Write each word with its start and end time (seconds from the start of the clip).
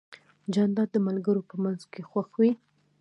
جانداد 0.53 0.89
د 0.91 0.97
ملګرو 1.07 1.47
په 1.49 1.55
منځ 1.63 1.81
کې 1.91 2.01
خوښ 2.09 2.29
وي. 2.39 2.51